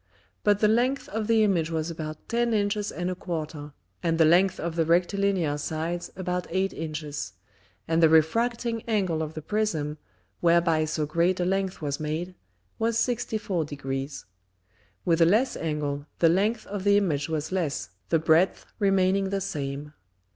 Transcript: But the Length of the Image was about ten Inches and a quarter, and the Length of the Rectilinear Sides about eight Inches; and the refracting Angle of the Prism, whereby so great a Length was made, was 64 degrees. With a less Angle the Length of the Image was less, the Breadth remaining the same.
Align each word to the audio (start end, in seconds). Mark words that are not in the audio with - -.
But 0.43 0.61
the 0.61 0.67
Length 0.67 1.07
of 1.09 1.27
the 1.27 1.43
Image 1.43 1.69
was 1.69 1.91
about 1.91 2.27
ten 2.27 2.55
Inches 2.55 2.91
and 2.91 3.11
a 3.11 3.13
quarter, 3.13 3.71
and 4.01 4.17
the 4.17 4.25
Length 4.25 4.59
of 4.59 4.75
the 4.75 4.83
Rectilinear 4.83 5.59
Sides 5.59 6.11
about 6.15 6.47
eight 6.49 6.73
Inches; 6.73 7.33
and 7.87 8.01
the 8.01 8.09
refracting 8.09 8.81
Angle 8.87 9.21
of 9.21 9.35
the 9.35 9.43
Prism, 9.43 9.99
whereby 10.39 10.85
so 10.85 11.05
great 11.05 11.39
a 11.39 11.45
Length 11.45 11.83
was 11.83 11.99
made, 11.99 12.33
was 12.79 12.97
64 12.97 13.65
degrees. 13.65 14.25
With 15.05 15.21
a 15.21 15.25
less 15.27 15.55
Angle 15.55 16.07
the 16.17 16.29
Length 16.29 16.65
of 16.65 16.83
the 16.83 16.97
Image 16.97 17.29
was 17.29 17.51
less, 17.51 17.91
the 18.09 18.17
Breadth 18.17 18.65
remaining 18.79 19.29
the 19.29 19.39
same. 19.39 19.93